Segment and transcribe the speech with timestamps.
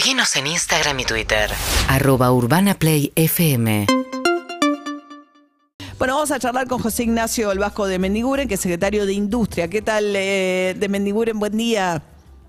[0.00, 1.50] Seguinos en Instagram y Twitter.
[1.86, 3.84] Arroba Urbana Play FM.
[5.98, 9.12] Bueno, vamos a charlar con José Ignacio El Vasco de Mendiguren, que es secretario de
[9.12, 9.68] Industria.
[9.68, 11.38] ¿Qué tal, eh, de Mendiguren?
[11.38, 12.00] Buen día.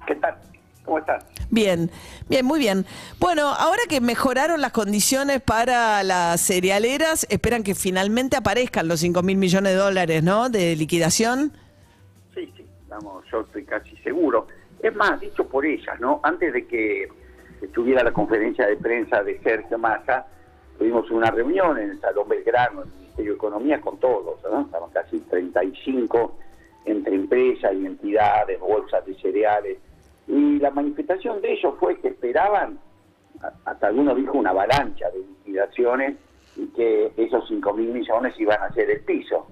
[0.08, 0.38] ¿Qué tal?
[0.86, 1.26] ¿Cómo estás?
[1.50, 1.92] Bien,
[2.30, 2.86] bien, muy bien.
[3.20, 9.24] Bueno, ahora que mejoraron las condiciones para las cerealeras, esperan que finalmente aparezcan los 5
[9.24, 10.50] mil millones de dólares, ¿no?
[10.50, 11.52] De liquidación.
[12.34, 14.48] Sí, sí, vamos, yo estoy casi seguro.
[14.82, 16.22] Es más, dicho por ellas, ¿no?
[16.24, 17.10] Antes de que
[17.62, 20.26] estuviera la conferencia de prensa de Sergio Massa,
[20.78, 24.62] tuvimos una reunión en el Salón Belgrano, en el Ministerio de Economía, con todos, ¿no?
[24.62, 26.36] Estaban casi 35
[26.86, 29.78] entre empresas y entidades, bolsas de cereales.
[30.28, 32.80] Y la manifestación de ellos fue que esperaban,
[33.66, 36.16] hasta algunos dijo una avalancha de liquidaciones
[36.56, 39.48] y que esos 5 mil millones iban a ser el piso.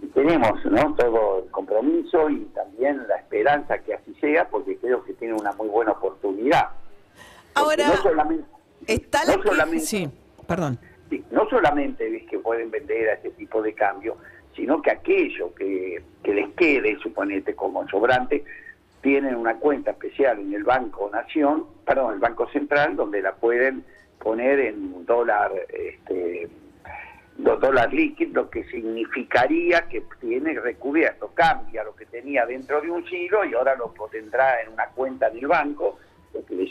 [0.00, 0.94] Y tenemos ¿no?
[0.94, 5.52] todo el compromiso y también la esperanza que así sea, porque creo que tiene una
[5.52, 6.70] muy buena oportunidad.
[7.56, 8.44] Ahora, no solamente,
[8.86, 10.08] Está la no que- solamente- Sí,
[10.46, 10.78] perdón.
[11.10, 14.16] Sí, no solamente es que pueden vender a este tipo de cambio,
[14.54, 18.44] sino que aquello que, que les quede, suponete como sobrante,
[19.02, 23.84] tienen una cuenta especial en el Banco Nación, perdón, el Banco Central, donde la pueden
[24.18, 26.48] poner en dólar, este,
[27.36, 33.04] dólar líquido, lo que significaría que tiene recubierto, cambia lo que tenía dentro de un
[33.08, 35.98] siglo y ahora lo tendrá en una cuenta del banco,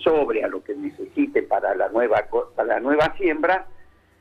[0.04, 3.68] sobre a lo que necesite para la nueva para la nueva siembra,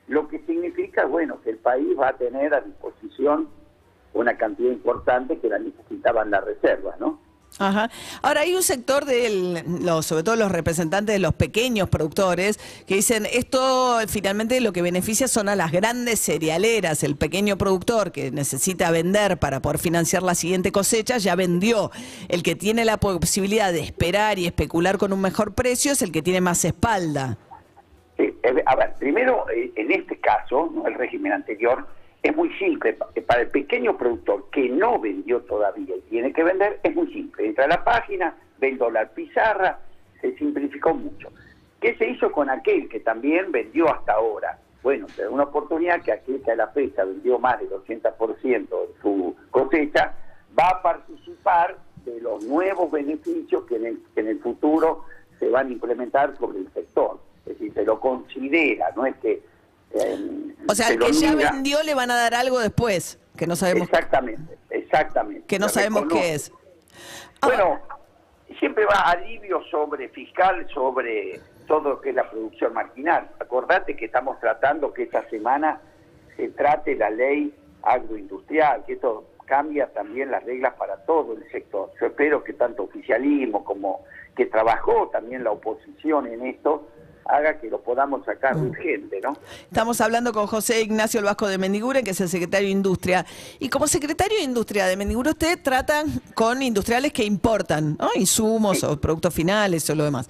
[0.09, 3.49] lo que significa, bueno, que el país va a tener a disposición
[4.13, 7.19] una cantidad importante que la necesitaban las reservas, ¿no?
[7.59, 7.89] Ajá.
[8.23, 12.97] Ahora hay un sector de los, sobre todo los representantes de los pequeños productores que
[12.97, 18.33] dicen esto finalmente lo que beneficia son a las grandes cerealeras, el pequeño productor que
[18.33, 21.93] necesita vender para poder financiar la siguiente cosecha ya vendió.
[22.29, 26.11] El que tiene la posibilidad de esperar y especular con un mejor precio es el
[26.11, 27.39] que tiene más espalda.
[28.17, 28.35] Sí,
[28.67, 31.87] a ver, primero, eh, en este caso, el régimen anterior,
[32.25, 32.95] es muy simple.
[32.95, 37.07] Pa- Para el pequeño productor que no vendió todavía y tiene que vender, es muy
[37.13, 37.47] simple.
[37.47, 39.79] Entra a la página, ve el dólar pizarra,
[40.21, 41.29] se simplificó mucho.
[41.81, 44.59] ¿Qué se hizo con aquel que también vendió hasta ahora?
[44.83, 48.69] Bueno, se da una oportunidad que aquel que a la fecha vendió más del 80%
[48.69, 50.15] de su cosecha,
[50.59, 55.05] va a participar de los nuevos beneficios que en el, que en el futuro
[55.39, 57.19] se van a implementar sobre el sector.
[57.47, 59.43] Es decir, se lo considera, no es que...
[60.69, 63.57] O sea, se al que ya vendió le van a dar algo después, que no
[63.57, 65.47] sabemos, Exactamente, exactamente.
[65.47, 66.27] que no sabemos reconoce.
[66.29, 66.53] qué es.
[67.41, 67.81] Ah, Bueno,
[68.59, 73.31] siempre va alivio sobre fiscal, sobre todo lo que es la producción marginal.
[73.41, 75.81] Acordate que estamos tratando que esta semana
[76.37, 81.91] se trate la ley agroindustrial, que esto cambia también las reglas para todo el sector.
[82.01, 84.05] Yo espero que tanto oficialismo como
[84.37, 86.89] que trabajó también la oposición en esto,
[87.27, 88.71] haga que lo podamos sacar Mm.
[88.71, 89.37] urgente, ¿no?
[89.63, 93.25] Estamos hablando con José Ignacio El Vasco de Mendiguren, que es el secretario de Industria.
[93.59, 98.11] Y como secretario de Industria de Mendiguren, usted trata con industriales que importan, ¿no?
[98.15, 100.29] Insumos o productos finales o lo demás.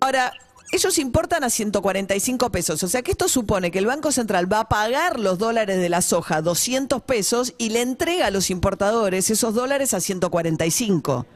[0.00, 0.32] Ahora,
[0.72, 2.80] ellos importan a 145 pesos.
[2.84, 5.88] O sea que esto supone que el Banco Central va a pagar los dólares de
[5.88, 11.26] la soja 200 pesos y le entrega a los importadores esos dólares a 145.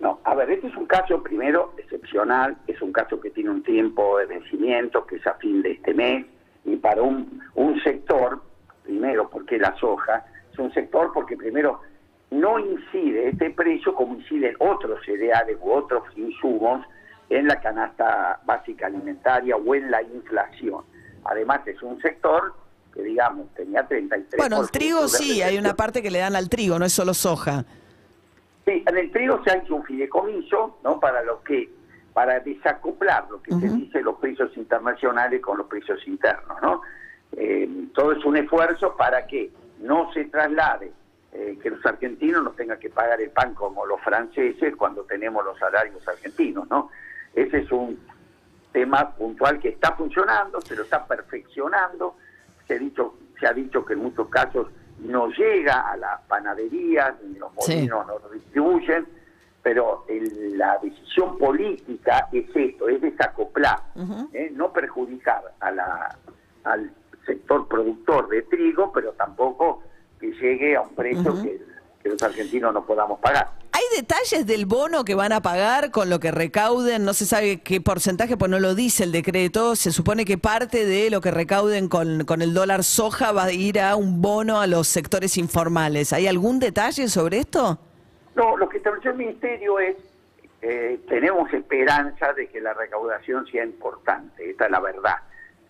[0.00, 1.72] No, a ver, este es un caso primero
[2.08, 5.72] excepcional, es un caso que tiene un tiempo de vencimiento, que es a fin de
[5.72, 6.26] este mes,
[6.64, 8.40] y para un, un sector,
[8.82, 11.80] primero porque la soja, es un sector porque primero
[12.30, 16.84] no incide este precio como inciden otros cereales u otros insumos
[17.30, 20.84] en la canasta básica alimentaria o en la inflación.
[21.24, 22.54] Además es un sector
[22.94, 24.36] que digamos tenía 33%.
[24.38, 27.12] Bueno, el trigo sí, hay una parte que le dan al trigo, no es solo
[27.14, 27.64] soja.
[28.66, 31.00] Sí, en el trigo se ha hecho un fideicomiso, ¿no?
[31.00, 31.70] Para lo que,
[32.18, 36.82] para desacoplar lo que se dice los precios internacionales con los precios internos, ¿no?
[37.36, 40.90] Eh, todo es un esfuerzo para que no se traslade,
[41.32, 45.44] eh, que los argentinos no tengan que pagar el pan como los franceses cuando tenemos
[45.44, 46.90] los salarios argentinos, ¿no?
[47.34, 47.96] Ese es un
[48.72, 52.16] tema puntual que está funcionando, se lo está perfeccionando,
[52.66, 54.66] se ha dicho, se ha dicho que en muchos casos
[54.98, 57.74] no llega a las panaderías, ni los Sí.
[57.76, 59.06] molinos no lo distribuyen,
[59.68, 63.78] pero el- la decisión política es esto, es desacoplar,
[64.32, 64.50] ¿eh?
[64.54, 66.18] no perjudicar a la,
[66.64, 66.90] al
[67.26, 69.82] sector productor de trigo, pero tampoco
[70.18, 71.60] que llegue a un precio que,
[72.02, 73.50] que los argentinos no podamos pagar.
[73.72, 77.04] ¿Hay detalles del bono que van a pagar con lo que recauden?
[77.04, 79.76] No se sabe qué porcentaje, pues no lo dice el decreto.
[79.76, 83.52] Se supone que parte de lo que recauden con, con el dólar soja va a
[83.52, 86.14] ir a un bono a los sectores informales.
[86.14, 87.78] ¿Hay algún detalle sobre esto?
[88.38, 89.96] No, lo que estableció el Ministerio es,
[90.62, 95.16] eh, tenemos esperanza de que la recaudación sea importante, esta es la verdad.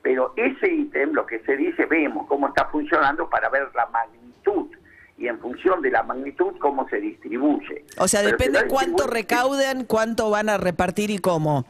[0.02, 4.66] Pero ese ítem, lo que se dice, vemos cómo está funcionando para ver la magnitud
[5.16, 7.86] y en función de la magnitud cómo se distribuye.
[7.96, 11.64] O sea, Pero depende cuánto recauden, cuánto van a repartir y cómo.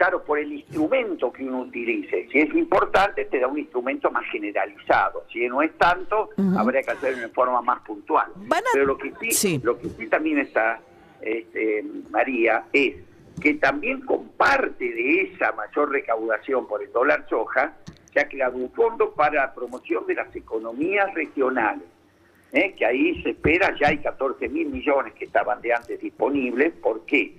[0.00, 2.26] Claro, por el instrumento que uno utilice.
[2.32, 5.24] Si es importante, te da un instrumento más generalizado.
[5.30, 6.58] Si no es tanto, Ujú.
[6.58, 8.32] habría que hacerlo en forma más puntual.
[8.46, 9.60] Van a- Pero lo que sí, Sí.
[9.62, 10.80] lo que sí también está,
[11.20, 12.94] este, María, es
[13.42, 17.74] que también con parte de esa mayor recaudación por el dólar soja,
[18.10, 21.84] se ha creado un fondo para la promoción de las economías regionales.
[22.52, 22.74] ¿eh?
[22.76, 26.72] que ahí se espera, ya hay 14 mil millones que estaban de antes disponibles.
[26.82, 27.36] ¿Por qué?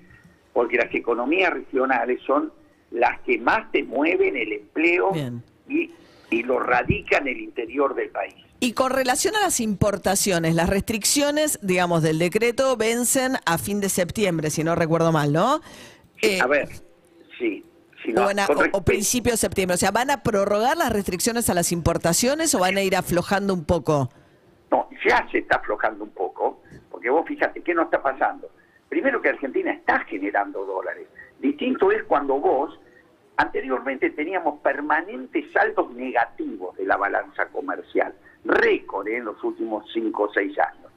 [0.54, 2.52] Porque las economías regionales son
[2.92, 5.44] las que más te mueven el empleo Bien.
[5.70, 5.92] y,
[6.30, 8.36] y lo radican en el interior del país.
[8.60, 13.90] Y con relación a las importaciones, las restricciones, digamos, del decreto vencen a fin de
[13.90, 15.62] septiembre, si no recuerdo mal, ¿no?
[16.22, 16.70] Eh, a ver,
[17.40, 17.66] sí.
[18.06, 19.76] si no, o, a- o- o principio de septiembre.
[19.76, 23.54] O sea, ¿van a prorrogar las restricciones a las importaciones o van a ir aflojando
[23.56, 24.12] un poco?
[24.70, 26.62] No, ya se está aflojando un poco,
[26.92, 28.48] porque vos fíjate, ¿qué no está pasando?
[28.92, 31.08] Primero que Argentina está generando dólares.
[31.40, 32.78] Distinto es cuando vos,
[33.38, 39.16] anteriormente teníamos permanentes saldos negativos de la balanza comercial, récord ¿eh?
[39.16, 40.92] en los últimos cinco o seis años.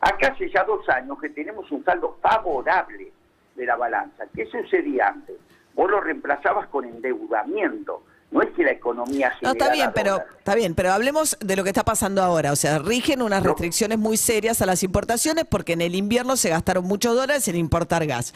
[0.00, 3.10] Acá hace ya dos años que tenemos un saldo favorable
[3.56, 4.26] de la balanza.
[4.32, 5.34] ¿Qué sucedía antes?
[5.74, 8.04] Vos lo reemplazabas con endeudamiento.
[8.30, 11.64] No es que la economía No, está bien, pero está bien, pero hablemos de lo
[11.64, 12.52] que está pasando ahora.
[12.52, 13.48] O sea, rigen unas No.
[13.50, 17.56] restricciones muy serias a las importaciones porque en el invierno se gastaron muchos dólares en
[17.56, 18.32] importar gas.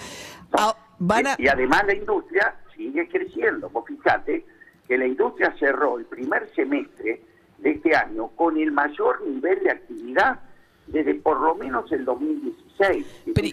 [0.52, 3.70] Ah, van a, Y, y además la industria sigue creciendo.
[3.70, 4.44] Vos fíjate
[4.88, 7.22] que la industria cerró el primer semestre
[7.58, 10.40] de este año con el mayor nivel de actividad
[10.86, 13.06] desde por lo menos el 2016.
[13.34, 13.48] Pero,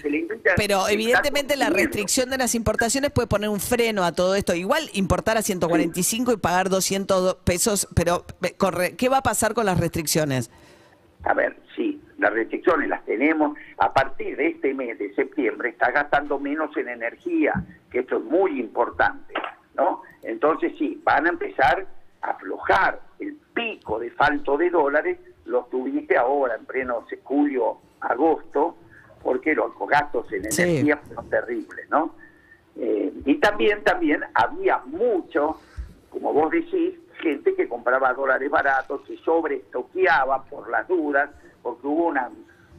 [0.58, 4.54] pero evidentemente la restricción de las importaciones puede poner un freno a todo esto.
[4.56, 9.54] Igual importar a 145 y pagar 200 pesos, pero eh, corre- ¿qué va a pasar
[9.54, 10.50] con las restricciones?
[11.24, 13.58] A ver, sí, las restricciones las tenemos.
[13.78, 17.54] A partir de este mes de septiembre está gastando menos en energía,
[17.92, 19.34] que esto es muy importante,
[19.76, 20.02] ¿no?
[20.24, 21.86] Entonces sí, van a empezar
[22.24, 28.76] a aflojar el pico de falto de dólares, lo tuviste ahora en pleno julio, agosto,
[29.24, 30.62] porque los gastos en Sí.
[30.64, 32.16] energía fueron terribles, ¿no?
[32.76, 35.60] Eh, y también, también había mucho,
[36.10, 41.30] como vos decís, gente que compraba dólares baratos, que sobreestoqueaba por las dudas,
[41.62, 42.30] porque hubo una,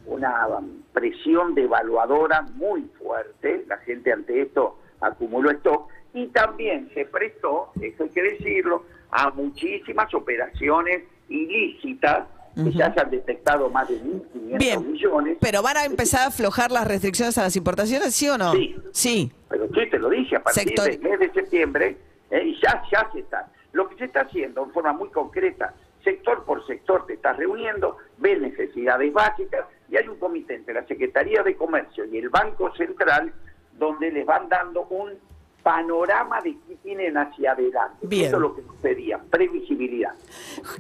[0.07, 0.49] una
[0.93, 8.03] presión devaluadora muy fuerte, la gente ante esto acumuló stock, y también se prestó, eso
[8.05, 14.59] hay que decirlo, a muchísimas operaciones ilícitas, que ya se han detectado más de 1.500
[14.59, 15.39] Bien, millones.
[15.41, 18.53] pero van a empezar a aflojar las restricciones a las importaciones, ¿sí o no?
[18.53, 18.77] Sí.
[18.93, 19.33] Sí.
[19.49, 21.97] Pero sí, te lo dije, a partir Sector- del mes de septiembre,
[22.31, 23.49] eh, y ya, ya se está.
[23.73, 27.97] Lo que se está haciendo en forma muy concreta, sector por sector te estás reuniendo,
[28.19, 32.75] ves necesidades básicas, y hay un comité entre la Secretaría de Comercio y el Banco
[32.77, 33.33] Central
[33.79, 35.13] donde les van dando un
[35.63, 38.07] panorama de qué tienen hacia adelante.
[38.07, 38.27] Bien.
[38.27, 40.13] Eso es lo que nos pedían, previsibilidad.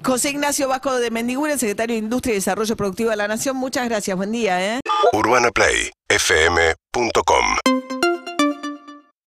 [0.04, 3.88] José Ignacio Vasco de Mendiguren, secretario de Industria y Desarrollo Productivo de la Nación, muchas
[3.88, 4.76] gracias, buen día.
[4.76, 4.80] ¿eh?
[5.12, 7.71] UrbanaPlayFM.com